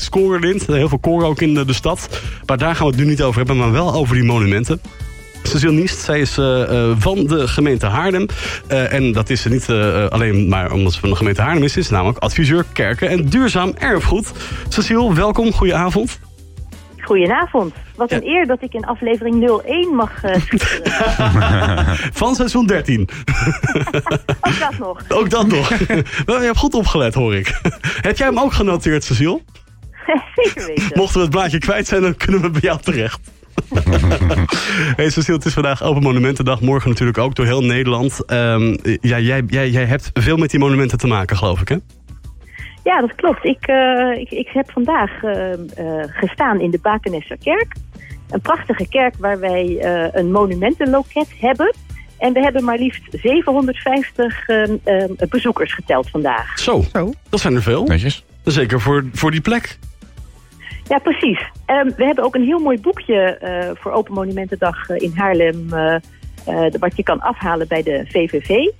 Scorelint. 0.00 0.66
Heel 0.66 0.88
veel 0.88 0.98
koren 0.98 1.26
ook 1.26 1.40
in 1.40 1.54
de, 1.54 1.64
de 1.64 1.72
stad. 1.72 2.20
Maar 2.46 2.58
daar 2.58 2.76
gaan 2.76 2.86
we 2.86 2.92
het 2.92 3.00
nu 3.00 3.08
niet 3.08 3.22
over 3.22 3.36
hebben, 3.36 3.56
maar 3.56 3.72
wel 3.72 3.94
over 3.94 4.14
die 4.14 4.24
monumenten. 4.24 4.80
Cecile 5.42 5.72
Niest, 5.72 5.98
zij 5.98 6.20
is 6.20 6.38
uh, 6.38 6.46
uh, 6.46 6.90
van 6.98 7.24
de 7.24 7.48
gemeente 7.48 7.86
Haarlem. 7.86 8.26
Uh, 8.70 8.92
en 8.92 9.12
dat 9.12 9.30
is 9.30 9.42
ze 9.42 9.48
niet 9.48 9.68
alleen 10.10 10.48
maar 10.48 10.72
omdat 10.72 10.92
ze 10.92 11.00
van 11.00 11.10
de 11.10 11.16
gemeente 11.16 11.42
Haarlem 11.42 11.62
is. 11.62 11.72
Ze 11.72 11.78
is 11.78 11.90
namelijk 11.90 12.18
adviseur 12.18 12.64
kerken 12.72 13.08
en 13.08 13.28
duurzaam 13.28 13.74
erfgoed. 13.78 14.32
Cecile, 14.68 15.14
welkom. 15.14 15.52
Goedenavond. 15.52 16.18
Goedenavond. 17.00 17.74
Wat 17.96 18.12
een 18.12 18.26
eer 18.26 18.46
dat 18.46 18.62
ik 18.62 18.74
in 18.74 18.84
aflevering 18.84 19.62
01 19.66 19.94
mag 19.94 20.24
uh, 20.24 20.34
Van 22.20 22.34
seizoen 22.34 22.66
13. 22.66 23.00
ook 24.40 24.58
dat 24.60 24.78
nog. 24.78 25.02
Ook 25.08 25.30
dat 25.30 25.46
nog. 25.46 25.68
je 25.78 26.04
hebt 26.26 26.58
goed 26.58 26.74
opgelet, 26.74 27.14
hoor 27.14 27.34
ik. 27.34 27.60
Heb 28.00 28.16
jij 28.16 28.26
hem 28.26 28.38
ook 28.38 28.52
genoteerd, 28.52 29.04
Cecile? 29.04 29.40
Zeker 30.34 30.66
weten. 30.66 30.90
Mochten 30.94 31.16
we 31.16 31.20
het 31.20 31.30
blaadje 31.30 31.58
kwijt 31.58 31.86
zijn, 31.86 32.02
dan 32.02 32.16
kunnen 32.16 32.40
we 32.40 32.50
bij 32.50 32.60
jou 32.60 32.80
terecht. 32.80 33.20
hey 34.96 35.10
Cecile, 35.10 35.36
het 35.36 35.46
is 35.46 35.52
vandaag 35.52 35.82
Open 35.82 36.02
Monumentendag. 36.02 36.60
Morgen 36.60 36.88
natuurlijk 36.88 37.18
ook 37.18 37.34
door 37.34 37.46
heel 37.46 37.64
Nederland. 37.64 38.32
Um, 38.32 38.78
ja, 38.82 39.18
jij, 39.18 39.42
jij, 39.46 39.70
jij 39.70 39.84
hebt 39.84 40.10
veel 40.12 40.36
met 40.36 40.50
die 40.50 40.60
monumenten 40.60 40.98
te 40.98 41.06
maken, 41.06 41.36
geloof 41.36 41.60
ik, 41.60 41.68
hè? 41.68 41.76
Ja, 42.84 43.00
dat 43.00 43.14
klopt. 43.14 43.44
Ik, 43.44 43.68
uh, 43.68 44.18
ik, 44.18 44.30
ik 44.30 44.48
heb 44.48 44.70
vandaag 44.70 45.22
uh, 45.22 45.32
uh, 45.32 45.56
gestaan 46.06 46.60
in 46.60 46.70
de 46.70 46.78
Bakenesser 46.82 47.38
kerk. 47.38 47.74
Een 48.30 48.40
prachtige 48.40 48.88
kerk 48.88 49.14
waar 49.18 49.40
wij 49.40 49.78
een 50.12 50.30
monumentenloket 50.32 51.28
hebben. 51.40 51.74
En 52.18 52.32
we 52.32 52.40
hebben 52.40 52.64
maar 52.64 52.78
liefst 52.78 53.02
750 53.10 54.46
bezoekers 55.28 55.74
geteld 55.74 56.10
vandaag. 56.10 56.58
Zo, 56.58 56.84
Zo, 56.92 57.12
dat 57.28 57.40
zijn 57.40 57.54
er 57.54 57.62
veel. 57.62 57.84
Netjes. 57.84 58.24
Zeker 58.44 58.80
voor, 58.80 59.04
voor 59.12 59.30
die 59.30 59.40
plek. 59.40 59.78
Ja, 60.90 60.98
precies. 60.98 61.38
Um, 61.66 61.92
we 61.96 62.04
hebben 62.04 62.24
ook 62.24 62.34
een 62.34 62.44
heel 62.44 62.58
mooi 62.58 62.80
boekje 62.80 63.38
voor 63.78 63.92
Open 63.92 64.14
Monumentendag 64.14 64.88
in 64.88 65.12
Haarlem... 65.14 65.68
wat 66.78 66.96
je 66.96 67.02
kan 67.02 67.20
afhalen 67.20 67.68
bij 67.68 67.82
de 67.82 68.04
VVV. 68.08 68.70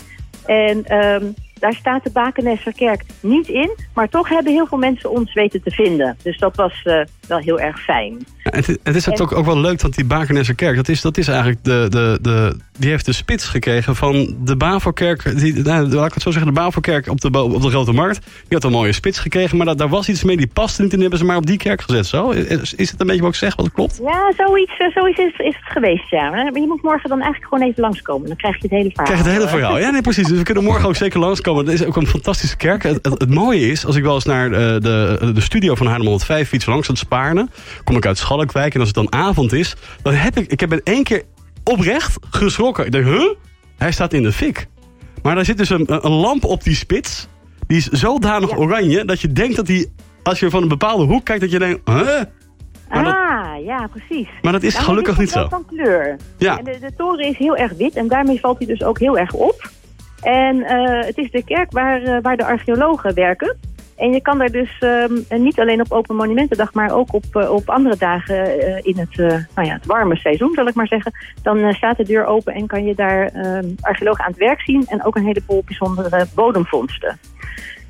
En... 0.47 1.05
Um, 1.05 1.35
daar 1.61 1.75
staat 1.75 2.05
de 2.05 2.11
Bakenesserkerk 2.11 3.05
niet 3.21 3.49
in, 3.49 3.71
maar 3.95 4.09
toch 4.09 4.29
hebben 4.29 4.53
heel 4.53 4.67
veel 4.67 4.79
mensen 4.79 5.11
ons 5.11 5.33
weten 5.33 5.63
te 5.63 5.71
vinden. 5.71 6.17
Dus 6.23 6.39
dat 6.39 6.57
was 6.57 6.83
wel 7.31 7.39
heel 7.39 7.61
erg 7.61 7.81
fijn. 7.81 8.27
Ja, 8.45 8.51
het, 8.51 8.67
het, 8.83 8.97
is 8.97 9.07
en... 9.07 9.21
ook, 9.21 9.33
ook 9.33 9.45
wel 9.45 9.61
leuk, 9.61 9.81
want 9.81 9.95
die 9.95 10.05
Bakenesserkerk, 10.05 10.77
dat 10.77 10.89
is, 10.89 11.01
dat 11.01 11.19
is 11.19 11.29
eigenlijk 11.29 11.65
de, 11.65 11.87
de, 11.89 12.19
de, 12.23 12.57
die 12.79 12.91
heeft 12.91 13.07
de 13.07 13.13
spits 13.13 13.45
gekregen 13.45 13.97
van 13.97 14.37
de 14.45 14.57
Bavelkerk. 14.57 15.39
Die, 15.39 15.63
nou, 15.63 15.89
laat 15.89 16.07
ik 16.07 16.15
het 16.15 16.23
zo 16.23 16.31
zeggen, 16.31 16.55
de 16.55 16.61
Bavelkerk 16.61 17.09
op 17.09 17.21
de, 17.21 17.43
op 17.43 17.63
de 17.63 17.69
Grote 17.69 17.93
Markt. 17.93 18.27
Die 18.27 18.59
had 18.59 18.65
een 18.65 18.71
mooie 18.71 18.93
spits 18.93 19.19
gekregen, 19.19 19.57
maar 19.57 19.67
dat, 19.67 19.79
daar 19.79 19.89
was 19.89 20.09
iets 20.09 20.25
mee, 20.25 20.37
die 20.37 20.51
paste 20.53 20.83
niet. 20.83 20.91
En 20.91 20.99
die 20.99 21.09
hebben 21.09 21.19
ze 21.19 21.25
maar 21.25 21.37
op 21.37 21.47
die 21.47 21.57
kerk 21.57 21.83
gezet. 21.83 22.07
Zo? 22.07 22.31
Is, 22.31 22.75
is 22.75 22.91
het 22.91 23.01
een 23.01 23.07
beetje 23.07 23.23
wat 23.23 23.31
ik 23.31 23.39
zeg, 23.39 23.57
wat 23.57 23.73
klopt? 23.73 24.01
Ja, 24.03 24.33
zoiets, 24.37 24.77
eh, 24.79 24.91
zoiets 24.95 25.19
is, 25.19 25.33
is 25.37 25.57
het 25.61 25.73
geweest, 25.73 26.11
ja. 26.11 26.31
Maar 26.31 26.45
je 26.45 26.67
moet 26.67 26.83
morgen 26.83 27.09
dan 27.09 27.21
eigenlijk 27.21 27.53
gewoon 27.53 27.69
even 27.69 27.83
langskomen. 27.83 28.27
Dan 28.27 28.37
krijg 28.37 28.55
je 28.55 28.63
het 28.63 28.71
hele 28.71 28.89
verhaal. 28.89 29.07
Krijg 29.07 29.21
je 29.23 29.29
het 29.29 29.39
hele 29.39 29.49
verhaal, 29.49 29.79
ja, 29.79 29.91
nee, 29.91 30.03
precies. 30.03 30.27
Dus 30.27 30.39
we 30.39 30.45
kunnen 30.45 30.65
morgen 30.65 30.89
ook 30.89 30.97
zeker 30.97 31.21
langskomen. 31.21 31.65
Het 31.65 31.75
is 31.75 31.85
ook 31.85 31.97
een 31.97 32.07
fantastische 32.07 32.57
kerk. 32.57 32.83
Het, 32.83 32.99
het, 33.03 33.21
het, 33.21 33.35
mooie 33.35 33.71
is, 33.71 33.87
als 33.87 33.97
ik 33.97 34.03
wel 34.03 34.15
eens 34.15 34.25
naar 34.25 34.51
de, 34.51 34.79
de, 34.81 35.33
de 35.33 35.41
studio 35.41 35.75
van 35.75 35.87
Haarlem 35.87 36.07
105 36.07 36.49
fiets 36.49 36.67
langs 36.67 36.89
het 36.89 36.99
Kom 37.85 37.97
ik 37.97 38.07
uit 38.07 38.19
Schalkwijk. 38.19 38.75
En 38.75 38.81
als 38.81 38.89
het 38.89 38.97
dan 38.97 39.13
avond 39.13 39.53
is, 39.53 39.77
dan 40.03 40.15
heb 40.15 40.37
ik, 40.37 40.51
ik 40.51 40.61
heb 40.61 40.73
in 40.73 40.81
één 40.85 41.05
keer 41.05 41.23
oprecht 41.65 42.19
geschrokken. 42.31 42.87
Ik 42.87 42.93
denk, 42.93 43.05
huh? 43.05 43.35
Hij 43.79 43.93
staat 43.93 44.13
in 44.13 44.23
de 44.23 44.33
fik. 44.33 44.67
Maar 45.23 45.35
daar 45.35 45.45
zit 45.45 45.59
dus 45.59 45.71
een, 45.71 46.05
een 46.07 46.13
lamp 46.13 46.45
op 46.45 46.63
die 46.65 46.75
spits. 46.75 47.29
Die 47.67 47.77
is 47.77 47.87
zodanig 47.87 48.51
ja. 48.51 48.57
oranje 48.57 49.05
dat 49.05 49.21
je 49.21 49.33
denkt 49.33 49.57
dat 49.57 49.67
die, 49.67 49.93
als 50.23 50.41
je 50.41 50.51
van 50.51 50.63
een 50.63 50.69
bepaalde 50.69 51.05
hoek 51.05 51.25
kijkt, 51.25 51.41
dat 51.41 51.51
je 51.51 51.59
denkt, 51.59 51.89
huh? 51.89 52.21
Maar 52.89 53.05
ah, 53.05 53.55
dat, 53.55 53.65
ja, 53.65 53.87
precies. 53.87 54.29
Maar 54.43 54.53
dat 54.53 54.63
is 54.63 54.75
gelukkig 54.75 55.13
is 55.13 55.19
niet 55.19 55.31
zo. 55.31 55.49
van 55.49 55.65
kleur. 55.67 56.17
Ja. 56.39 56.59
En 56.59 56.65
de, 56.65 56.79
de, 56.81 56.95
toren 56.97 57.25
is 57.25 57.37
heel 57.37 57.57
erg 57.57 57.73
wit 57.73 57.95
en 57.95 58.09
daarmee 58.09 58.41
valt 58.41 58.59
hij 58.59 58.67
dus 58.67 58.83
ook 58.83 58.99
heel 58.99 59.19
erg 59.19 59.33
op. 59.33 59.71
En 60.21 60.57
uh, 60.57 61.05
het 61.05 61.19
is 61.19 61.31
de 61.31 61.45
kerk 61.45 61.73
waar, 61.73 62.03
uh, 62.03 62.17
waar 62.23 62.37
de 62.37 62.45
archeologen 62.45 63.15
werken. 63.15 63.57
En 64.01 64.13
je 64.13 64.21
kan 64.21 64.39
daar 64.39 64.51
dus 64.51 64.81
um, 64.81 65.25
niet 65.29 65.61
alleen 65.61 65.81
op 65.81 65.93
Open 65.93 66.17
Monumentendag, 66.17 66.73
maar 66.73 66.93
ook 66.93 67.13
op, 67.13 67.25
uh, 67.33 67.51
op 67.51 67.71
andere 67.71 67.97
dagen 67.97 68.37
uh, 68.37 68.79
in 68.83 68.99
het, 68.99 69.19
uh, 69.19 69.27
nou 69.27 69.69
ja, 69.69 69.73
het 69.73 69.87
warme 69.87 70.17
seizoen, 70.17 70.55
zal 70.55 70.67
ik 70.67 70.75
maar 70.75 70.87
zeggen. 70.87 71.13
Dan 71.43 71.73
staat 71.73 71.97
de 71.97 72.05
deur 72.05 72.25
open 72.25 72.55
en 72.55 72.67
kan 72.67 72.85
je 72.85 72.95
daar 72.95 73.33
archeologen 73.81 74.25
aan 74.25 74.31
het 74.31 74.41
werk 74.41 74.61
zien 74.61 74.85
en 74.87 75.05
ook 75.05 75.17
een 75.17 75.25
heleboel 75.25 75.63
bijzondere 75.67 76.27
bodemvondsten. 76.35 77.19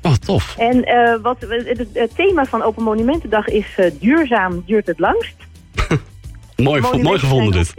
Oh, 0.01 0.13
tof. 0.13 0.57
En 0.57 0.85
wat, 1.21 1.37
het, 1.39 1.87
het, 1.93 2.15
thema 2.15 2.45
van 2.45 2.61
Open 2.61 2.83
Monumentendag 2.83 3.47
is 3.47 3.77
duurzaam 3.99 4.63
duurt 4.65 4.87
het 4.87 4.99
langst. 4.99 5.35
mooi, 6.55 7.01
mooi 7.01 7.19
gevonden 7.19 7.51
dit. 7.51 7.73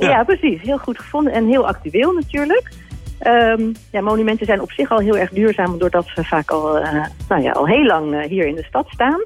Ja. 0.00 0.08
ja, 0.10 0.24
precies. 0.24 0.62
Heel 0.62 0.78
goed 0.78 0.98
gevonden 0.98 1.32
en 1.32 1.46
heel 1.46 1.66
actueel 1.66 2.12
natuurlijk. 2.12 2.70
Um, 3.24 3.72
ja, 3.90 4.00
monumenten 4.00 4.46
zijn 4.46 4.60
op 4.60 4.72
zich 4.72 4.90
al 4.90 4.98
heel 4.98 5.16
erg 5.16 5.30
duurzaam... 5.30 5.78
doordat 5.78 6.06
ze 6.14 6.24
vaak 6.24 6.50
al, 6.50 6.78
uh, 6.78 7.04
nou 7.28 7.42
ja, 7.42 7.52
al 7.52 7.66
heel 7.66 7.84
lang 7.84 8.14
uh, 8.14 8.20
hier 8.20 8.46
in 8.46 8.54
de 8.54 8.64
stad 8.64 8.86
staan. 8.88 9.22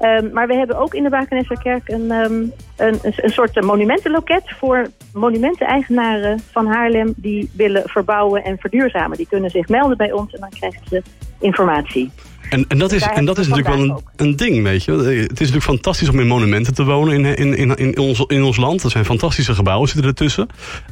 Um, 0.00 0.32
maar 0.32 0.46
we 0.46 0.54
hebben 0.54 0.78
ook 0.78 0.94
in 0.94 1.02
de 1.02 1.08
Bakenesserkerk 1.08 1.88
een, 1.88 2.10
um, 2.10 2.52
een, 2.76 2.98
een, 3.02 3.30
soort 3.30 3.62
monumentenloket... 3.62 4.42
voor 4.46 4.86
monumenteneigenaren 5.12 6.40
van 6.50 6.66
Haarlem 6.66 7.12
die 7.16 7.50
willen 7.56 7.82
verbouwen 7.88 8.44
en 8.44 8.58
verduurzamen. 8.58 9.16
Die 9.16 9.28
kunnen 9.28 9.50
zich 9.50 9.68
melden 9.68 9.96
bij 9.96 10.12
ons 10.12 10.32
en 10.32 10.40
dan 10.40 10.50
krijgen 10.50 10.82
ze 10.88 11.02
informatie. 11.38 12.10
En, 12.50 12.64
en 12.68 12.78
dat 12.78 12.92
is, 12.92 13.02
en 13.02 13.24
dat 13.24 13.38
is 13.38 13.48
natuurlijk 13.48 13.76
wel 13.76 13.84
een, 13.84 14.02
een, 14.16 14.36
ding, 14.36 14.62
weet 14.62 14.84
je. 14.84 14.92
Het 14.92 15.06
is 15.12 15.28
natuurlijk 15.28 15.64
fantastisch 15.64 16.08
om 16.08 16.20
in 16.20 16.26
monumenten 16.26 16.74
te 16.74 16.84
wonen 16.84 17.14
in, 17.14 17.36
in, 17.36 17.56
in, 17.56 17.76
in, 17.76 17.98
ons, 17.98 18.24
in 18.26 18.42
ons 18.42 18.56
land. 18.56 18.82
Er 18.82 18.90
zijn 18.90 19.04
fantastische 19.04 19.54
gebouwen 19.54 19.88
zitten 19.88 20.06
ertussen. 20.06 20.48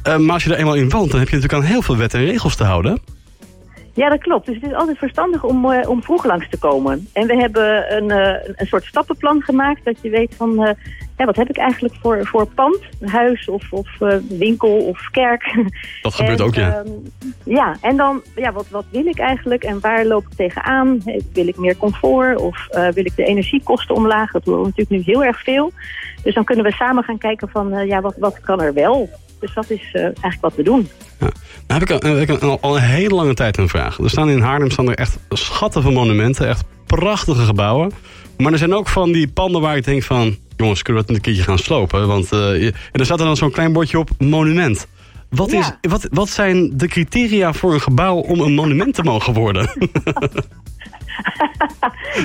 Uh, 0.07 0.17
maar 0.17 0.33
als 0.33 0.43
je 0.43 0.53
er 0.53 0.57
eenmaal 0.57 0.75
in 0.75 0.89
woont, 0.89 1.11
dan 1.11 1.19
heb 1.19 1.29
je 1.29 1.35
natuurlijk 1.35 1.63
aan 1.63 1.69
heel 1.69 1.81
veel 1.81 1.97
wetten 1.97 2.19
en 2.19 2.25
regels 2.25 2.55
te 2.55 2.63
houden. 2.63 2.99
Ja, 3.93 4.09
dat 4.09 4.19
klopt. 4.19 4.45
Dus 4.45 4.55
het 4.55 4.63
is 4.63 4.73
altijd 4.73 4.97
verstandig 4.97 5.43
om, 5.43 5.65
uh, 5.65 5.89
om 5.89 6.03
vroeg 6.03 6.25
langs 6.25 6.49
te 6.49 6.57
komen. 6.57 7.07
En 7.13 7.27
we 7.27 7.35
hebben 7.35 7.95
een, 7.97 8.09
uh, 8.09 8.55
een 8.55 8.67
soort 8.67 8.85
stappenplan 8.85 9.41
gemaakt. 9.41 9.85
Dat 9.85 9.97
je 10.01 10.09
weet 10.09 10.33
van, 10.37 10.75
ja, 11.17 11.25
wat 11.25 11.35
heb 11.35 11.49
ik 11.49 11.57
eigenlijk 11.57 11.95
voor, 12.01 12.25
voor 12.25 12.45
pand? 12.45 12.79
Huis 13.05 13.47
of, 13.47 13.71
of 13.71 13.87
winkel 14.29 14.77
of 14.77 15.09
kerk. 15.11 15.55
Dat 16.01 16.13
gebeurt 16.13 16.39
en, 16.39 16.45
ook, 16.45 16.55
ja. 16.55 16.79
Um, 16.79 17.03
ja, 17.43 17.77
en 17.81 17.97
dan, 17.97 18.21
ja, 18.35 18.51
wat, 18.51 18.65
wat 18.69 18.85
wil 18.91 19.05
ik 19.05 19.19
eigenlijk? 19.19 19.63
En 19.63 19.79
waar 19.79 20.05
loop 20.05 20.23
ik 20.23 20.33
tegenaan? 20.35 21.01
Wil 21.33 21.47
ik 21.47 21.57
meer 21.57 21.77
comfort? 21.77 22.39
Of 22.39 22.67
wil 22.71 23.05
ik 23.05 23.15
de 23.15 23.25
energiekosten 23.25 23.95
omlaag? 23.95 24.31
Dat 24.31 24.45
doen 24.45 24.59
we 24.59 24.63
natuurlijk 24.63 24.89
nu 24.89 25.13
heel 25.13 25.23
erg 25.23 25.43
veel. 25.43 25.71
Dus 26.23 26.33
dan 26.33 26.43
kunnen 26.43 26.65
we 26.65 26.71
samen 26.71 27.03
gaan 27.03 27.17
kijken 27.17 27.49
van, 27.49 27.87
ja, 27.87 28.01
wat, 28.01 28.15
wat 28.17 28.39
kan 28.39 28.61
er 28.61 28.73
wel? 28.73 29.09
Dus 29.39 29.53
dat 29.53 29.69
is 29.69 29.91
eigenlijk 29.93 30.41
wat 30.41 30.55
we 30.55 30.63
doen. 30.63 30.89
Ja. 31.19 31.29
Nou 31.67 31.79
heb 31.79 31.89
ik, 31.89 32.03
al, 32.03 32.17
heb 32.17 32.29
ik 32.29 32.41
al, 32.41 32.57
al, 32.61 32.75
een 32.75 32.81
hele 32.81 33.15
lange 33.15 33.33
tijd 33.33 33.57
een 33.57 33.69
vraag. 33.69 33.97
Er 33.97 34.09
staan 34.09 34.29
in 34.29 34.41
Haarlem 34.41 34.71
staan 34.71 34.89
er 34.89 34.95
echt 34.95 35.17
schatten 35.29 35.81
van 35.81 35.93
monumenten. 35.93 36.47
Echt 36.47 36.63
prachtige 36.85 37.45
gebouwen. 37.45 37.91
Maar 38.37 38.51
er 38.51 38.57
zijn 38.57 38.73
ook 38.73 38.87
van 38.87 39.11
die 39.11 39.27
panden 39.27 39.61
waar 39.61 39.77
ik 39.77 39.85
denk 39.85 40.03
van... 40.03 40.37
jongens, 40.57 40.81
kunnen 40.81 41.01
we 41.01 41.07
dat 41.07 41.17
een 41.17 41.23
keertje 41.23 41.43
gaan 41.43 41.57
slopen? 41.57 42.07
Want 42.07 42.33
uh, 42.33 42.65
en 42.65 42.73
er 42.91 43.05
staat 43.05 43.19
er 43.19 43.25
dan 43.25 43.37
zo'n 43.37 43.51
klein 43.51 43.73
bordje 43.73 43.99
op 43.99 44.09
monument. 44.19 44.87
Wat, 45.29 45.51
ja. 45.51 45.59
is, 45.81 45.89
wat, 45.89 46.07
wat 46.11 46.29
zijn 46.29 46.77
de 46.77 46.87
criteria 46.87 47.53
voor 47.53 47.73
een 47.73 47.81
gebouw 47.81 48.15
om 48.15 48.39
een 48.39 48.53
monument 48.53 48.93
te 48.93 49.03
mogen 49.03 49.33
worden? 49.33 49.69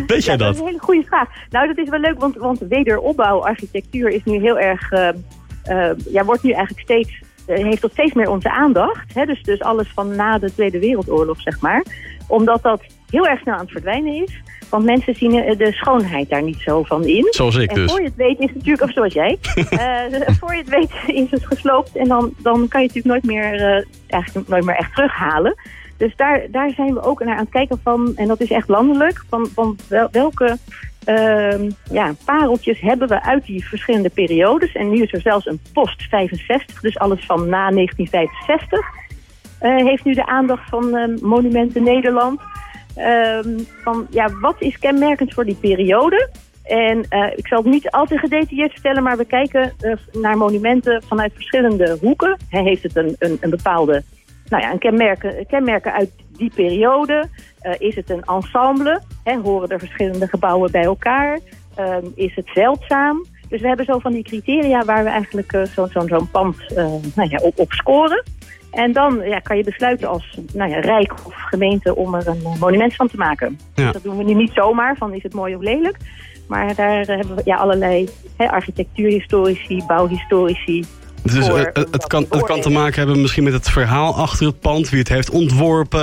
Weet 0.06 0.24
jij 0.24 0.32
ja, 0.32 0.36
dat? 0.36 0.38
Dat 0.38 0.54
is 0.54 0.60
een 0.60 0.66
hele 0.66 0.78
goede 0.78 1.04
vraag. 1.06 1.28
Nou, 1.50 1.66
dat 1.66 1.78
is 1.78 1.88
wel 1.88 2.00
leuk, 2.00 2.18
want, 2.20 2.36
want 2.36 2.58
wederopbouwarchitectuur 2.58 4.08
is 4.08 4.24
nu 4.24 4.40
heel 4.40 4.58
erg... 4.58 4.92
Uh, 4.92 5.08
uh, 5.68 5.90
ja, 6.10 6.24
wordt 6.24 6.42
nu 6.42 6.50
eigenlijk 6.50 6.80
steeds, 6.80 7.22
heeft 7.46 7.80
tot 7.80 7.92
steeds 7.92 8.12
meer 8.12 8.30
onze 8.30 8.50
aandacht. 8.50 9.14
Hè? 9.14 9.24
Dus, 9.24 9.42
dus 9.42 9.60
alles 9.60 9.88
van 9.94 10.16
na 10.16 10.38
de 10.38 10.52
Tweede 10.54 10.78
Wereldoorlog, 10.78 11.40
zeg 11.40 11.60
maar. 11.60 11.84
Omdat 12.26 12.62
dat 12.62 12.82
heel 13.12 13.26
erg 13.26 13.40
snel 13.40 13.54
aan 13.54 13.60
het 13.60 13.70
verdwijnen 13.70 14.22
is. 14.22 14.40
Want 14.68 14.84
mensen 14.84 15.14
zien 15.14 15.30
de 15.56 15.72
schoonheid 15.72 16.28
daar 16.28 16.42
niet 16.42 16.60
zo 16.60 16.82
van 16.82 17.04
in. 17.04 17.26
Zoals 17.30 17.56
ik 17.56 17.70
en 17.70 17.74
dus. 17.74 17.90
voor 17.90 18.00
je 18.00 18.06
het 18.06 18.16
weet 18.16 18.38
is 18.38 18.46
het 18.46 18.54
natuurlijk, 18.54 18.82
of 18.82 18.92
zoals 18.92 19.12
jij. 19.12 19.38
uh, 19.54 20.36
voor 20.40 20.54
je 20.54 20.58
het 20.58 20.68
weet 20.68 20.90
is 21.06 21.30
het 21.30 21.46
gesloopt. 21.46 21.96
En 21.96 22.08
dan, 22.08 22.32
dan 22.38 22.68
kan 22.68 22.80
je 22.80 22.86
het 22.86 22.94
natuurlijk 22.94 23.06
nooit 23.06 23.24
meer, 23.24 23.86
eigenlijk 24.08 24.48
nooit 24.48 24.64
meer 24.64 24.76
echt 24.76 24.94
terughalen. 24.94 25.54
Dus 25.96 26.16
daar, 26.16 26.46
daar 26.50 26.70
zijn 26.70 26.94
we 26.94 27.02
ook 27.02 27.24
naar 27.24 27.34
aan 27.34 27.42
het 27.42 27.50
kijken 27.50 27.80
van, 27.82 28.12
en 28.16 28.28
dat 28.28 28.40
is 28.40 28.50
echt 28.50 28.68
landelijk, 28.68 29.24
van, 29.28 29.48
van 29.54 29.76
wel, 29.88 30.08
welke 30.10 30.58
uh, 31.08 31.68
ja, 31.90 32.14
pareltjes 32.24 32.80
hebben 32.80 33.08
we 33.08 33.22
uit 33.22 33.44
die 33.44 33.64
verschillende 33.64 34.08
periodes. 34.08 34.72
En 34.72 34.90
nu 34.90 35.02
is 35.02 35.12
er 35.12 35.20
zelfs 35.20 35.46
een 35.46 35.60
post 35.72 36.02
65, 36.02 36.80
dus 36.80 36.98
alles 36.98 37.24
van 37.24 37.48
na 37.48 37.70
1965. 37.70 38.80
Uh, 39.62 39.86
heeft 39.86 40.04
nu 40.04 40.14
de 40.14 40.26
aandacht 40.26 40.68
van 40.68 40.96
uh, 40.96 41.20
Monumenten 41.20 41.82
Nederland. 41.82 42.40
Uh, 42.96 43.38
van 43.82 44.06
ja, 44.10 44.30
wat 44.40 44.56
is 44.58 44.78
kenmerkend 44.78 45.34
voor 45.34 45.44
die 45.44 45.56
periode? 45.60 46.30
En 46.62 47.06
uh, 47.10 47.26
ik 47.36 47.46
zal 47.46 47.58
het 47.58 47.72
niet 47.72 47.90
al 47.90 48.06
te 48.06 48.18
gedetailleerd 48.18 48.72
vertellen, 48.72 49.02
maar 49.02 49.16
we 49.16 49.24
kijken 49.24 49.72
uh, 49.80 49.92
naar 50.12 50.36
monumenten 50.36 51.02
vanuit 51.02 51.32
verschillende 51.34 51.98
hoeken. 52.00 52.36
Hij 52.48 52.62
heeft 52.62 52.82
het 52.82 52.96
een, 52.96 53.16
een, 53.18 53.36
een 53.40 53.50
bepaalde, 53.50 54.02
nou 54.48 54.62
ja, 54.62 54.72
een 54.72 54.78
kenmerken, 54.78 55.46
kenmerken 55.46 55.92
uit 55.92 56.10
die 56.36 56.52
periode. 56.54 57.28
Uh, 57.62 57.72
is 57.78 57.94
het 57.94 58.10
een 58.10 58.22
ensemble? 58.22 59.00
Hè, 59.24 59.36
horen 59.36 59.68
er 59.68 59.78
verschillende 59.78 60.28
gebouwen 60.28 60.70
bij 60.70 60.84
elkaar? 60.84 61.38
Ehm, 61.74 62.06
is 62.14 62.34
het 62.34 62.50
zeldzaam? 62.54 63.26
Dus 63.52 63.60
we 63.60 63.66
hebben 63.66 63.86
zo 63.86 63.98
van 63.98 64.12
die 64.12 64.22
criteria 64.22 64.84
waar 64.84 65.04
we 65.04 65.10
eigenlijk 65.10 65.52
uh, 65.52 65.62
zo'n 65.64 65.88
zo, 65.88 66.06
zo 66.06 66.26
pand 66.30 66.56
uh, 66.70 66.76
nou 67.14 67.28
ja, 67.28 67.38
op, 67.42 67.58
op 67.58 67.72
scoren. 67.72 68.22
En 68.70 68.92
dan 68.92 69.20
ja, 69.24 69.38
kan 69.38 69.56
je 69.56 69.64
besluiten 69.64 70.08
als 70.08 70.38
nou 70.52 70.70
ja, 70.70 70.80
rijk 70.80 71.12
of 71.26 71.34
gemeente 71.34 71.96
om 71.96 72.14
er 72.14 72.28
een 72.28 72.42
monument 72.60 72.94
van 72.94 73.08
te 73.08 73.16
maken. 73.16 73.58
Ja. 73.74 73.82
Dus 73.84 73.92
dat 73.92 74.02
doen 74.02 74.16
we 74.16 74.24
nu 74.24 74.34
niet 74.34 74.52
zomaar, 74.54 74.96
van 74.96 75.14
is 75.14 75.22
het 75.22 75.34
mooi 75.34 75.54
of 75.54 75.62
lelijk. 75.62 75.96
Maar 76.48 76.74
daar 76.74 77.06
hebben 77.06 77.36
we 77.36 77.42
ja, 77.44 77.56
allerlei 77.56 78.08
hè, 78.36 78.50
architectuurhistorici, 78.50 79.82
bouwhistorici, 79.86 80.84
dus 81.22 81.46
het, 81.46 81.86
het, 81.90 82.06
kan, 82.06 82.26
het 82.30 82.42
kan 82.42 82.60
te 82.60 82.70
maken 82.70 82.98
hebben 82.98 83.20
misschien 83.20 83.44
met 83.44 83.52
het 83.52 83.70
verhaal 83.70 84.16
achter 84.16 84.46
het 84.46 84.60
pand, 84.60 84.88
wie 84.88 84.98
het 84.98 85.08
heeft 85.08 85.30
ontworpen. 85.30 86.00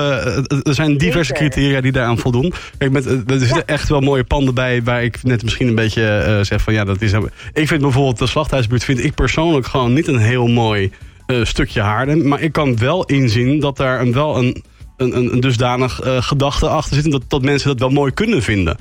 Er 0.63 0.74
zijn 0.74 0.98
diverse 0.98 1.33
criteria 1.33 1.81
die 1.81 1.92
daaraan 1.92 2.18
voldoen. 2.18 2.54
Kijk, 2.77 2.92
met, 2.92 3.06
er 3.06 3.39
zitten 3.39 3.68
echt 3.68 3.89
wel 3.89 4.00
mooie 4.00 4.24
panden 4.24 4.54
bij 4.54 4.83
waar 4.83 5.04
ik 5.04 5.24
net 5.24 5.44
misschien 5.44 5.68
een 5.68 5.75
beetje 5.75 6.25
uh, 6.27 6.45
zeg 6.45 6.62
van 6.62 6.74
ja, 6.74 6.83
dat 6.83 7.01
is. 7.01 7.12
Ik 7.54 7.68
vind 7.68 7.81
bijvoorbeeld 7.81 8.18
de 8.18 8.27
slachthuisbuurt 8.27 8.83
vind 8.83 9.04
ik 9.04 9.13
persoonlijk 9.13 9.68
gewoon 9.68 9.94
niet 9.94 10.07
een 10.07 10.18
heel 10.18 10.48
mooi 10.48 10.92
uh, 11.27 11.45
stukje 11.45 11.81
Haarlem. 11.81 12.27
Maar 12.27 12.42
ik 12.42 12.51
kan 12.51 12.77
wel 12.77 13.06
inzien 13.06 13.60
dat 13.60 13.77
daar 13.77 14.01
een, 14.01 14.13
wel 14.13 14.38
een 14.38 14.63
een, 15.00 15.18
een, 15.18 15.34
een 15.34 15.40
dusdanig 15.40 16.06
uh, 16.06 16.22
gedachte 16.22 16.68
achter 16.68 16.96
zit... 16.96 17.12
Dat, 17.12 17.24
dat 17.28 17.42
mensen 17.42 17.68
dat 17.68 17.80
wel 17.80 17.90
mooi 17.90 18.12
kunnen 18.12 18.42
vinden. 18.42 18.78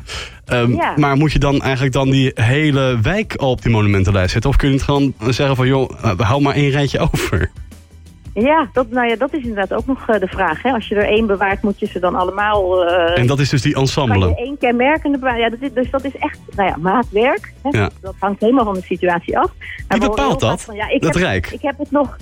Um, 0.53 0.75
ja. 0.75 0.94
Maar 0.97 1.17
moet 1.17 1.32
je 1.32 1.38
dan 1.38 1.62
eigenlijk 1.62 1.93
dan 1.93 2.11
die 2.11 2.31
hele 2.35 2.99
wijk 3.03 3.35
al 3.35 3.50
op 3.50 3.62
die 3.62 3.70
monumentenlijst 3.70 4.32
zetten? 4.32 4.50
Of 4.50 4.56
kun 4.56 4.69
je 4.69 4.75
het 4.75 4.82
gewoon 4.82 5.15
zeggen 5.29 5.56
van... 5.56 5.67
joh, 5.67 5.91
uh, 6.05 6.20
hou 6.20 6.43
maar 6.43 6.55
één 6.55 6.70
rijtje 6.70 6.99
over? 7.12 7.50
Ja, 8.35 8.69
dat, 8.73 8.91
nou 8.91 9.09
ja, 9.09 9.17
dat 9.17 9.35
is 9.35 9.43
inderdaad 9.43 9.73
ook 9.73 9.87
nog 9.87 10.09
uh, 10.09 10.20
de 10.20 10.26
vraag. 10.26 10.62
Hè? 10.62 10.70
Als 10.70 10.88
je 10.88 10.94
er 10.94 11.09
één 11.09 11.26
bewaart, 11.26 11.62
moet 11.62 11.79
je 11.79 11.87
ze 11.87 11.99
dan 11.99 12.15
allemaal... 12.15 12.87
en 12.91 13.26
dat 13.26 13.38
is 13.38 13.49
dus 13.49 13.62
die 13.62 13.75
ensemble? 13.75 14.19
Kan 14.19 14.29
je 14.29 14.37
één 14.37 14.59
kenmerkende. 14.59 15.19
Ja, 15.37 15.50
dat 15.50 15.59
is, 15.61 15.73
dus 15.75 15.91
dat 15.91 16.05
is 16.05 16.17
echt 16.17 16.38
nou 16.56 16.69
ja, 16.69 16.76
maatwerk. 16.76 17.53
Hè? 17.62 17.79
Ja. 17.79 17.91
Dat 18.00 18.15
hangt 18.19 18.41
helemaal 18.41 18.65
van 18.65 18.75
de 18.75 18.82
situatie 18.82 19.38
af. 19.38 19.50
Wie 19.88 20.00
bepaalt 20.00 20.41
dat? 20.41 20.62
Van, 20.62 20.75
ja, 20.75 20.88
ik 20.88 21.03
dat 21.03 21.15
heb, 21.15 21.23
Rijk? 21.23 21.50
Ik 21.50 21.62
heb 21.62 21.79
het 21.79 21.91
nog... 21.91 22.17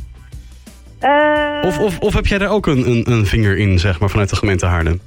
Uh, 1.06 1.68
of, 1.68 1.78
of, 1.78 1.98
of 1.98 2.14
heb 2.14 2.26
jij 2.26 2.38
daar 2.38 2.50
ook 2.50 2.66
een, 2.66 2.90
een, 2.90 3.10
een 3.10 3.26
vinger 3.26 3.58
in, 3.58 3.78
zeg 3.78 4.00
maar, 4.00 4.10
vanuit 4.10 4.28
de 4.28 4.36
gemeente 4.36 4.66
Haarlem? 4.66 5.00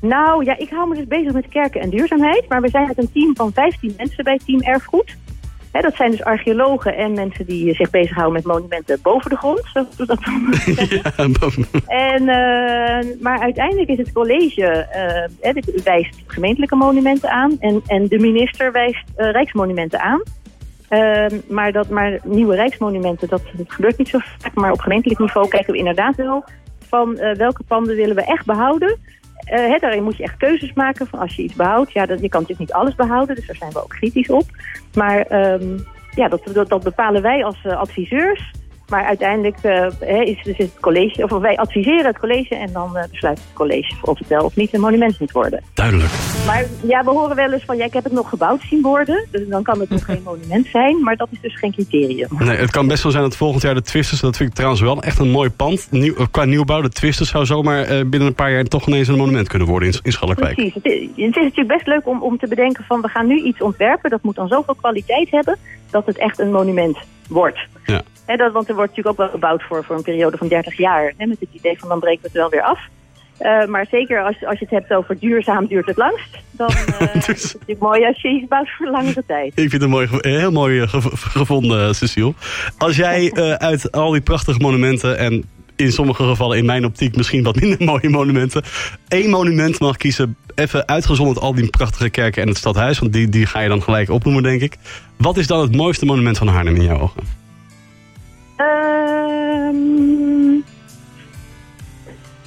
Nou 0.00 0.44
ja, 0.44 0.58
ik 0.58 0.70
hou 0.70 0.88
me 0.88 0.94
dus 0.94 1.06
bezig 1.06 1.32
met 1.32 1.48
kerken 1.48 1.80
en 1.80 1.90
duurzaamheid. 1.90 2.48
Maar 2.48 2.60
we 2.60 2.68
zijn 2.68 2.86
met 2.86 2.98
een 2.98 3.12
team 3.12 3.36
van 3.36 3.52
15 3.52 3.94
mensen 3.96 4.24
bij 4.24 4.40
Team 4.44 4.60
Erfgoed. 4.60 5.16
He, 5.72 5.80
dat 5.80 5.94
zijn 5.94 6.10
dus 6.10 6.24
archeologen 6.24 6.96
en 6.96 7.12
mensen 7.12 7.46
die 7.46 7.74
zich 7.74 7.90
bezighouden 7.90 8.34
met 8.34 8.44
monumenten 8.44 8.98
boven 9.02 9.30
de 9.30 9.36
grond. 9.36 9.62
Zo 9.72 9.86
dat 10.06 10.18
ja, 11.16 11.28
boven. 11.40 11.66
En, 11.86 12.20
uh, 12.22 13.20
maar 13.20 13.40
uiteindelijk 13.40 13.88
is 13.88 13.98
het 13.98 14.12
college, 14.12 14.86
uh, 15.42 15.52
dit 15.52 15.82
wijst 15.82 16.22
gemeentelijke 16.26 16.76
monumenten 16.76 17.30
aan. 17.30 17.56
En, 17.60 17.82
en 17.86 18.06
de 18.06 18.18
minister 18.18 18.72
wijst 18.72 19.04
uh, 19.16 19.30
rijksmonumenten 19.30 20.00
aan. 20.00 20.22
Uh, 20.90 21.26
maar, 21.48 21.72
dat, 21.72 21.88
maar 21.88 22.18
nieuwe 22.24 22.54
rijksmonumenten, 22.54 23.28
dat, 23.28 23.42
dat, 23.56 23.72
gebeurt 23.72 23.98
niet 23.98 24.08
zo 24.08 24.18
vaak. 24.38 24.54
Maar 24.54 24.72
op 24.72 24.80
gemeentelijk 24.80 25.20
niveau 25.20 25.48
kijken 25.48 25.72
we 25.72 25.78
inderdaad 25.78 26.16
wel 26.16 26.44
van 26.88 27.16
uh, 27.18 27.34
welke 27.34 27.62
panden 27.62 27.96
willen 27.96 28.16
we 28.16 28.24
echt 28.24 28.46
behouden. 28.46 28.98
Uh, 29.52 29.78
daarin 29.78 30.02
moet 30.02 30.16
je 30.16 30.22
echt 30.22 30.36
keuzes 30.36 30.72
maken 30.72 31.06
van 31.06 31.18
als 31.18 31.36
je 31.36 31.42
iets 31.42 31.54
behoudt. 31.54 31.92
Ja, 31.92 32.06
dat, 32.06 32.20
je 32.20 32.28
kan 32.28 32.40
natuurlijk 32.40 32.70
niet 32.70 32.78
alles 32.78 32.94
behouden, 32.94 33.34
dus 33.36 33.46
daar 33.46 33.56
zijn 33.56 33.72
we 33.72 33.82
ook 33.82 33.88
kritisch 33.88 34.30
op. 34.30 34.44
Maar 34.94 35.52
um, 35.52 35.86
ja, 36.14 36.28
dat, 36.28 36.68
dat, 36.68 36.82
bepalen 36.82 37.22
wij 37.22 37.44
als 37.44 37.64
uh, 37.66 37.76
adviseurs. 37.76 38.50
Maar 38.88 39.04
uiteindelijk 39.04 39.56
uh, 39.62 39.86
is, 40.20 40.42
dus 40.42 40.56
het 40.56 40.80
college, 40.80 41.22
of 41.22 41.30
wij 41.30 41.56
adviseren 41.56 42.06
het 42.06 42.18
college 42.18 42.54
en 42.54 42.72
dan 42.72 42.96
uh, 42.96 43.02
besluit 43.10 43.38
het 43.38 43.52
college 43.52 43.94
of 44.02 44.18
het 44.18 44.28
wel 44.28 44.44
of 44.44 44.56
niet 44.56 44.74
een 44.74 44.80
monument 44.80 45.20
moet 45.20 45.32
worden. 45.32 45.62
Duidelijk. 45.74 46.10
Maar 46.46 46.64
ja, 46.86 47.04
we 47.04 47.10
horen 47.10 47.36
wel 47.36 47.52
eens 47.52 47.64
van, 47.64 47.76
ja, 47.76 47.84
ik 47.84 47.92
heb 47.92 48.04
het 48.04 48.12
nog 48.12 48.28
gebouwd 48.28 48.62
zien 48.62 48.82
worden, 48.82 49.26
dus 49.30 49.48
dan 49.48 49.62
kan 49.62 49.80
het 49.80 49.90
nog 49.90 50.04
geen 50.04 50.22
monument 50.24 50.66
zijn, 50.66 51.02
maar 51.02 51.16
dat 51.16 51.28
is 51.30 51.40
dus 51.40 51.58
geen 51.58 51.72
criterium. 51.72 52.28
Nee, 52.38 52.56
het 52.56 52.70
kan 52.70 52.86
best 52.86 53.02
wel 53.02 53.12
zijn 53.12 53.24
dat 53.24 53.36
volgend 53.36 53.62
jaar 53.62 53.74
de 53.74 53.82
Twisters, 53.82 54.20
dat 54.20 54.36
vind 54.36 54.48
ik 54.48 54.54
trouwens 54.54 54.82
wel 54.82 55.02
echt 55.02 55.18
een 55.18 55.30
mooi 55.30 55.50
pand, 55.50 55.86
nieuw, 55.90 56.14
qua 56.30 56.44
nieuwbouw, 56.44 56.80
de 56.80 56.88
Twisters 56.88 57.30
zou 57.30 57.46
zomaar 57.46 57.80
uh, 57.80 57.88
binnen 57.88 58.28
een 58.28 58.34
paar 58.34 58.52
jaar 58.52 58.64
toch 58.64 58.86
ineens 58.86 59.08
een 59.08 59.16
monument 59.16 59.48
kunnen 59.48 59.68
worden 59.68 59.88
in, 59.88 59.98
in 60.02 60.12
Schalkwijk. 60.12 60.54
Precies. 60.54 60.74
Het 60.74 60.84
is, 60.84 61.00
het 61.00 61.36
is 61.36 61.42
natuurlijk 61.42 61.68
best 61.68 61.86
leuk 61.86 62.08
om, 62.08 62.22
om 62.22 62.38
te 62.38 62.48
bedenken 62.48 62.84
van, 62.84 63.00
we 63.00 63.08
gaan 63.08 63.26
nu 63.26 63.42
iets 63.42 63.60
ontwerpen, 63.60 64.10
dat 64.10 64.22
moet 64.22 64.36
dan 64.36 64.48
zoveel 64.48 64.74
kwaliteit 64.74 65.30
hebben, 65.30 65.58
dat 65.90 66.06
het 66.06 66.18
echt 66.18 66.38
een 66.38 66.52
monument 66.52 66.98
wordt. 67.28 67.58
Ja. 67.84 68.02
He, 68.28 68.36
dat, 68.36 68.52
want 68.52 68.68
er 68.68 68.74
wordt 68.74 68.96
natuurlijk 68.96 69.20
ook 69.20 69.26
wel 69.26 69.34
gebouwd 69.34 69.62
voor, 69.62 69.84
voor 69.84 69.96
een 69.96 70.02
periode 70.02 70.36
van 70.36 70.48
30 70.48 70.76
jaar. 70.76 71.12
He, 71.16 71.26
met 71.26 71.40
het 71.40 71.48
idee 71.52 71.78
van 71.78 71.88
dan 71.88 72.00
breken 72.00 72.20
we 72.20 72.26
het 72.26 72.36
wel 72.36 72.50
weer 72.50 72.62
af. 72.62 72.80
Uh, 73.40 73.66
maar 73.66 73.86
zeker 73.90 74.24
als, 74.24 74.44
als 74.44 74.58
je 74.58 74.64
het 74.64 74.74
hebt 74.74 74.92
over 74.92 75.18
duurzaam 75.18 75.66
duurt 75.66 75.86
het 75.86 75.96
langst. 75.96 76.38
Dan 76.50 76.70
uh, 76.70 77.12
dus... 77.14 77.28
is 77.28 77.42
het 77.42 77.52
natuurlijk 77.52 77.80
mooi 77.80 78.06
als 78.06 78.22
je 78.22 78.28
iets 78.28 78.48
bouwt 78.48 78.70
voor 78.70 78.90
langere 78.90 79.22
tijd. 79.26 79.46
Ik 79.46 79.54
vind 79.54 79.72
het 79.72 79.82
een, 79.82 79.90
mooi, 79.90 80.08
heel 80.20 80.50
mooi 80.50 80.80
uh, 80.80 80.88
gevonden, 81.12 81.94
Cecile. 81.94 82.32
Als 82.78 82.96
jij 82.96 83.32
uit 83.70 83.92
al 83.92 84.10
die 84.10 84.20
prachtige 84.20 84.58
monumenten 84.58 85.18
en 85.18 85.44
in 85.76 85.92
sommige 85.92 86.24
gevallen 86.24 86.58
in 86.58 86.64
mijn 86.64 86.84
optiek 86.84 87.16
misschien 87.16 87.42
wat 87.42 87.60
minder 87.60 87.84
mooie 87.92 88.08
monumenten. 88.08 88.62
één 89.08 89.30
monument 89.30 89.80
mag 89.80 89.96
kiezen, 89.96 90.36
even 90.54 90.88
uitgezonderd 90.88 91.38
al 91.38 91.54
die 91.54 91.70
prachtige 91.70 92.10
kerken 92.10 92.42
en 92.42 92.48
het 92.48 92.56
stadhuis. 92.56 92.98
Want 92.98 93.12
die, 93.12 93.28
die 93.28 93.46
ga 93.46 93.60
je 93.60 93.68
dan 93.68 93.82
gelijk 93.82 94.10
opnoemen, 94.10 94.42
denk 94.42 94.60
ik. 94.60 94.76
Wat 95.16 95.36
is 95.36 95.46
dan 95.46 95.60
het 95.60 95.76
mooiste 95.76 96.04
monument 96.04 96.38
van 96.38 96.48
Haarlem 96.48 96.74
in 96.74 96.82
jouw 96.82 97.00
ogen? 97.00 97.47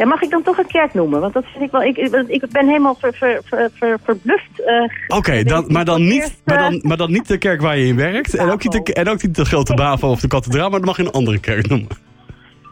Ja, 0.01 0.07
mag 0.07 0.21
ik 0.21 0.29
dan 0.29 0.41
toch 0.41 0.57
een 0.57 0.67
kerk 0.67 0.93
noemen? 0.93 1.21
Want 1.21 1.33
dat 1.33 1.45
vind 1.45 1.63
ik 1.63 1.71
wel. 1.71 1.83
Ik, 1.83 1.97
ik 2.27 2.45
ben 2.51 2.67
helemaal 2.67 2.95
ver, 2.95 3.13
ver, 3.13 3.69
ver, 3.73 3.99
verbluft. 4.03 4.59
Uh, 4.59 4.83
Oké, 4.83 5.15
okay, 5.15 5.43
dan, 5.43 5.65
maar, 5.67 5.85
dan 5.85 6.07
niet, 6.07 6.41
maar, 6.45 6.57
dan, 6.57 6.79
maar 6.83 6.97
dan 6.97 7.11
niet 7.11 7.27
de 7.27 7.37
kerk 7.37 7.61
waar 7.61 7.77
je 7.77 7.85
in 7.85 7.95
werkt. 7.95 8.35
En 8.35 8.49
ook, 8.49 8.63
niet 8.63 8.85
de, 8.85 8.93
en 8.93 9.09
ook 9.09 9.23
niet 9.23 9.35
de 9.35 9.45
Grote 9.45 9.73
Bavo 9.73 10.09
of 10.09 10.19
de 10.19 10.27
Kathedraal, 10.27 10.69
maar 10.69 10.79
dan 10.79 10.87
mag 10.87 10.97
je 10.97 11.03
een 11.03 11.11
andere 11.11 11.39
kerk 11.39 11.69
noemen. 11.69 11.87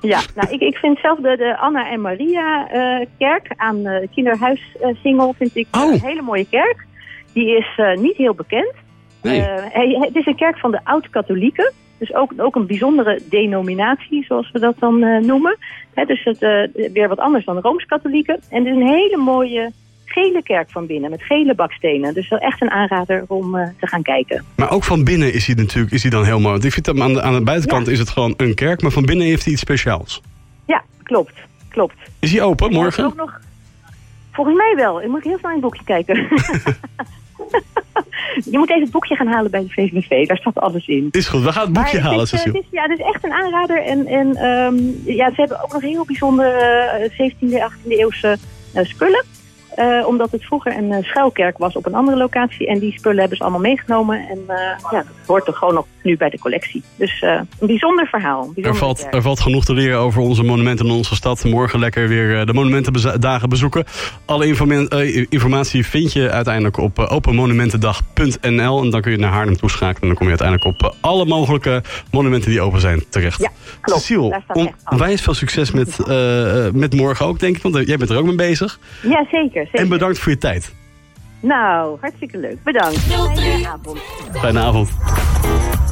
Ja, 0.02 0.22
nou, 0.36 0.54
ik, 0.54 0.62
ik 0.62 0.76
vind 0.76 1.00
zelf 1.00 1.20
de, 1.20 1.38
de 1.38 1.58
Anna 1.58 1.92
en 1.92 2.02
Maria 2.02 2.70
uh, 2.74 3.06
kerk 3.18 3.54
aan 3.56 3.88
uh, 3.88 4.08
Kinderhuis 4.14 4.62
Singel 5.02 5.36
vind 5.38 5.56
ik 5.56 5.68
oh. 5.72 5.94
een 5.94 6.02
hele 6.02 6.22
mooie 6.22 6.48
kerk. 6.50 6.86
Die 7.34 7.58
is 7.58 7.80
niet 7.96 8.18
heel 8.18 8.34
bekend. 8.34 8.74
Nee. 9.22 9.42
het 9.42 10.16
is 10.16 10.26
een 10.26 10.36
kerk 10.36 10.58
van 10.58 10.72
de 10.72 10.80
oud-katholieken. 10.84 11.74
Dus 12.00 12.13
ook, 12.13 12.34
ook 12.38 12.56
een 12.56 12.68
bijzondere 12.68 13.22
denominatie, 13.30 14.25
zoals 14.25 14.51
we 14.51 14.60
dat 14.60 14.75
dan 14.80 15.04
uh, 15.04 15.22
noemen. 15.22 15.57
He, 15.94 16.06
dus 16.06 16.24
het, 16.24 16.42
uh, 16.42 16.92
weer 16.94 17.07
wat 17.07 17.19
anders 17.19 17.46
dan 17.46 17.56
de 17.56 17.62
Rooms-Katholieken. 17.62 18.40
En 18.50 18.66
het 18.66 18.75
is 18.75 18.81
een 18.81 18.88
hele 18.88 19.18
mooie 19.18 19.72
gele 20.06 20.44
kerk 20.44 20.69
van 20.69 20.86
binnen, 20.86 21.10
met 21.10 21.24
gele 21.24 21.56
bakstenen. 21.56 22.13
Dus 22.13 22.30
wel 22.30 22.40
echt 22.40 22.62
een 22.62 22.72
aanrader 22.72 23.24
om 23.28 23.56
uh, 23.56 23.68
te 23.80 23.88
gaan 23.88 24.01
kijken. 24.01 24.46
Maar 24.56 24.72
ook 24.72 24.84
van 24.84 25.04
binnen 25.04 25.34
is 25.34 25.46
hij 25.46 25.56
natuurlijk 25.56 25.94
is 25.94 26.01
hij 26.01 26.12
dan 26.12 26.26
heel 26.26 26.40
mooi. 26.40 26.52
Want 26.52 26.66
ik 26.66 26.73
vind 26.73 26.85
dat 26.85 27.00
aan 27.00 27.14
de, 27.14 27.21
aan 27.21 27.33
de 27.33 27.44
buitenkant 27.44 27.85
ja. 27.85 27.92
is 27.92 28.00
het 28.00 28.09
gewoon 28.09 28.33
een 28.38 28.56
kerk, 28.56 28.81
maar 28.81 28.92
van 28.92 29.06
binnen 29.06 29.28
heeft 29.28 29.44
hij 29.44 29.54
iets 29.54 29.62
speciaals. 29.62 30.21
Ja, 30.66 30.83
klopt. 31.04 31.33
klopt. 31.69 31.95
Is 32.19 32.31
hij 32.31 32.42
open 32.42 32.71
morgen? 32.71 33.06
Ook 33.06 33.16
nog, 33.16 33.40
volgens 34.31 34.57
mij 34.57 34.73
wel. 34.76 35.02
Ik 35.02 35.07
moet 35.07 35.23
heel 35.23 35.38
snel 35.38 35.52
in 35.52 35.57
het 35.57 35.66
boekje 35.66 35.83
kijken. 35.83 36.28
je 38.46 38.58
moet 38.58 38.69
even 38.69 38.81
het 38.81 38.92
boekje 38.92 39.16
gaan 39.16 39.28
halen 39.28 39.52
bij 39.52 39.62
de 39.62 39.69
VVV. 39.69 40.28
Daar 40.28 40.38
staat 40.38 40.60
alles 40.60 40.88
in. 40.88 41.08
Is 41.12 41.28
goed, 41.28 41.44
we 41.44 41.52
gaan 41.52 41.64
het 41.64 41.74
boekje 41.74 42.00
halen, 42.00 42.22
is, 42.22 42.31
het 42.31 42.56
is, 42.56 42.64
Ja, 42.72 42.81
het 42.81 43.00
is 43.00 43.06
echt 43.06 43.24
een 43.24 43.31
aanrader. 43.34 43.84
En, 43.84 44.06
en 44.06 44.46
um, 44.46 45.02
ja, 45.06 45.30
ze 45.30 45.36
hebben 45.36 45.64
ook 45.64 45.74
nog 45.74 45.81
heel 45.81 46.06
bijzondere 46.06 47.12
uh, 47.18 47.31
17e, 47.31 47.72
18e 47.72 47.88
eeuwse 47.88 48.38
uh, 48.76 48.86
spullen. 48.86 49.24
Uh, 49.80 50.07
omdat 50.07 50.31
het 50.31 50.45
vroeger 50.45 50.78
een 50.78 50.92
uh, 50.92 50.98
schuilkerk 51.02 51.57
was 51.57 51.76
op 51.76 51.86
een 51.86 51.94
andere 51.94 52.18
locatie. 52.18 52.68
En 52.68 52.80
die 52.80 52.94
spullen 52.98 53.19
hebben 53.19 53.38
ze 53.38 53.44
allemaal 53.44 53.62
meegenomen. 53.62 54.28
En 54.30 54.38
uh, 54.48 54.56
ja, 54.92 54.98
dat 54.98 55.06
hoort 55.26 55.48
er 55.48 55.54
gewoon 55.54 55.74
nog 55.74 55.86
nu 56.04 56.18
bij 56.18 56.30
de 56.30 56.40
collectie. 56.40 56.83
Dus 56.95 57.21
een 57.21 57.68
bijzonder 57.68 58.07
verhaal. 58.07 58.44
Een 58.44 58.54
bijzonder 58.54 58.71
er, 58.71 58.78
valt, 58.78 59.07
er 59.14 59.21
valt 59.21 59.40
genoeg 59.40 59.66
te 59.66 59.74
leren 59.74 60.00
over 60.00 60.21
onze 60.21 60.44
monumenten 60.44 60.86
in 60.86 60.92
onze 60.92 61.16
stad. 61.16 61.44
Morgen 61.44 61.80
lekker 61.80 62.07
weer 62.07 62.45
de 62.45 62.54
monumentendagen 62.54 63.50
bezoeken. 63.50 63.83
Alle 64.26 64.48
informatie 65.30 65.86
vind 65.86 66.14
je 66.14 66.30
uiteindelijk 66.30 66.78
op 66.78 67.00
openmonumentendag.nl. 67.00 68.83
En 68.83 68.90
dan 68.90 69.02
kun 69.02 69.12
je 69.12 69.18
naar 69.18 69.31
Haarlem 69.31 69.57
toeschakelen. 69.57 70.02
En 70.02 70.07
dan 70.07 70.18
kom 70.18 70.30
je 70.30 70.38
uiteindelijk 70.38 70.83
op 70.83 70.95
alle 71.02 71.26
mogelijke 71.26 71.83
monumenten 72.12 72.50
die 72.50 72.62
open 72.62 72.80
zijn 72.80 73.04
terecht. 73.09 73.42
Ja, 73.42 73.50
klopt. 73.81 74.02
Cecile, 74.02 74.42
onwijs 74.90 75.21
veel 75.21 75.33
succes 75.33 75.71
met, 75.71 75.98
met 76.74 76.94
morgen 76.95 77.26
ook, 77.26 77.40
denk 77.40 77.56
ik. 77.56 77.62
Want 77.62 77.88
jij 77.88 77.98
bent 77.98 78.09
er 78.09 78.18
ook 78.18 78.26
mee 78.26 78.36
bezig. 78.36 78.80
Ja, 79.02 79.26
zeker. 79.31 79.68
Zeker. 79.71 79.80
En 79.80 79.90
bedankt 79.90 80.19
voor 80.19 80.31
je 80.31 80.38
tijd. 80.38 80.73
Nou, 81.40 81.97
hartstikke 82.02 82.38
leuk. 82.38 82.64
Bedankt. 82.64 82.97
Fijne 82.99 83.68
avond. 83.68 83.99
Fijne 84.33 84.59
avond. 84.59 84.90